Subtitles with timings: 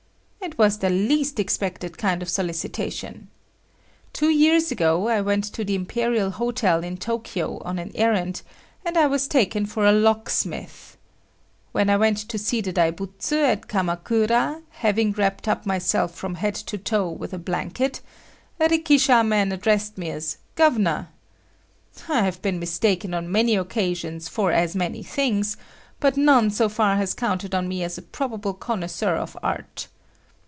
[0.43, 3.27] It was the least expected kind of solicitation.
[4.11, 8.41] Two years ago, I went to the Imperial Hotel (Tokyo) on an errand,
[8.83, 10.97] and I was taken for a locksmith.
[11.73, 16.55] When I went to see the Daibutsu at Kamakura, having wrapped up myself from head
[16.55, 18.01] to toe with a blanket,
[18.59, 21.09] a rikisha man addressed me as "Gov'ner."
[22.09, 25.55] I have been mistaken on many occasions for as many things,
[25.99, 29.87] but none so far has counted on me as a probable connoisseur of art.